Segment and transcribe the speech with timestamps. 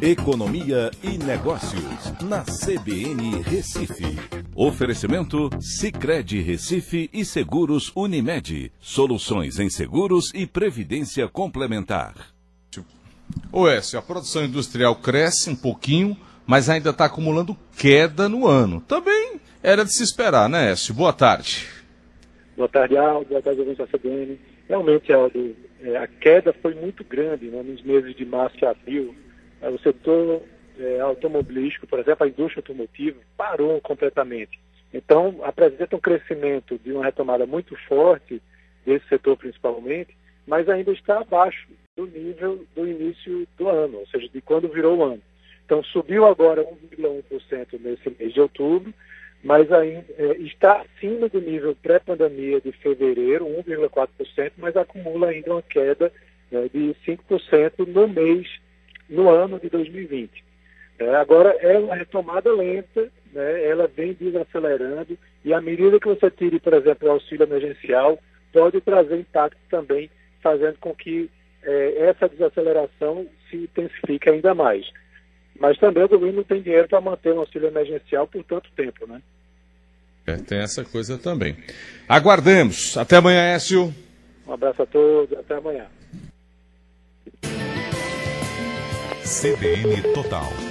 [0.00, 1.82] Economia e Negócios,
[2.22, 4.16] na CBN Recife.
[4.54, 8.70] Oferecimento Cicred Recife e Seguros Unimed.
[8.78, 12.14] Soluções em seguros e previdência complementar.
[13.50, 18.80] Oécio, a produção industrial cresce um pouquinho, mas ainda está acumulando queda no ano.
[18.80, 20.94] Também era de se esperar, né, Écio?
[20.94, 21.66] Boa tarde.
[22.56, 23.30] Boa tarde, Aldo.
[23.30, 24.38] Boa tarde, da CBN.
[24.68, 29.12] Realmente, Aldo, é, a queda foi muito grande né, nos meses de março e abril
[29.62, 30.42] o setor
[30.78, 34.58] é, automobilístico, por exemplo, a indústria automotiva, parou completamente.
[34.92, 38.40] Então, apresenta um crescimento de uma retomada muito forte
[38.86, 44.28] desse setor principalmente, mas ainda está abaixo do nível do início do ano, ou seja,
[44.28, 45.22] de quando virou o ano.
[45.64, 46.64] Então, subiu agora
[46.96, 48.94] 1,1% nesse mês de outubro,
[49.44, 55.62] mas ainda é, está acima do nível pré-pandemia de fevereiro, 1,4%, mas acumula ainda uma
[55.62, 56.10] queda
[56.50, 58.48] né, de 5% no mês
[59.08, 60.44] no ano de 2020.
[60.98, 66.30] É, agora, é uma retomada lenta, né, ela vem desacelerando, e à medida que você
[66.30, 68.18] tire, por exemplo, o auxílio emergencial,
[68.52, 70.10] pode trazer impacto também,
[70.42, 71.30] fazendo com que
[71.62, 74.86] é, essa desaceleração se intensifique ainda mais.
[75.58, 79.06] Mas também o governo não tem dinheiro para manter o auxílio emergencial por tanto tempo,
[79.06, 79.20] né?
[80.26, 81.56] É, tem essa coisa também.
[82.08, 82.96] Aguardemos.
[82.96, 83.92] Até amanhã, Écio.
[84.46, 85.86] Um abraço a todos, até amanhã.
[89.28, 90.67] CBN Total.